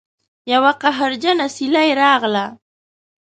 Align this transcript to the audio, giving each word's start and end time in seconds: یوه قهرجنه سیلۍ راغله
یوه 0.53 0.71
قهرجنه 0.81 1.47
سیلۍ 1.55 1.89
راغله 1.99 2.45